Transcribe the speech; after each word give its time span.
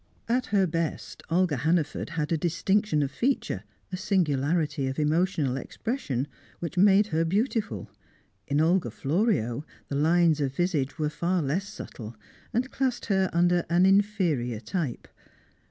At 0.27 0.47
her 0.47 0.65
best, 0.65 1.21
Olga 1.29 1.57
Hannaford 1.57 2.09
had 2.17 2.31
a 2.31 2.35
distinction 2.35 3.03
of 3.03 3.11
feature, 3.11 3.63
a 3.91 3.97
singularity 3.97 4.87
of 4.87 4.97
emotional 4.97 5.57
expression, 5.57 6.27
which 6.57 6.75
made 6.75 7.05
her 7.09 7.23
beautiful 7.23 7.91
in 8.47 8.59
Olga 8.59 8.89
Florio 8.89 9.63
the 9.89 9.95
lines 9.95 10.41
of 10.41 10.55
visage 10.55 10.97
were 10.97 11.11
far 11.11 11.43
less 11.43 11.67
subtle, 11.67 12.15
and 12.51 12.71
classed 12.71 13.05
her 13.05 13.29
under 13.31 13.63
an 13.69 13.85
inferior 13.85 14.59
type. 14.59 15.07